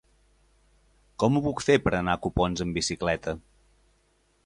[1.25, 3.39] Com ho puc fer per anar a Copons amb bicicleta?